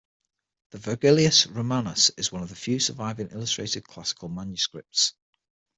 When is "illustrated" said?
3.29-3.83